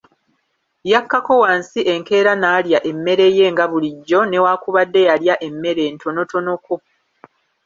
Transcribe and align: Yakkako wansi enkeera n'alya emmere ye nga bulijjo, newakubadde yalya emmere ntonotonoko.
Yakkako 0.91 1.33
wansi 1.43 1.79
enkeera 1.93 2.33
n'alya 2.37 2.79
emmere 2.91 3.27
ye 3.37 3.45
nga 3.53 3.65
bulijjo, 3.71 4.19
newakubadde 4.27 4.99
yalya 5.09 5.35
emmere 5.47 5.83
ntonotonoko. 5.93 6.75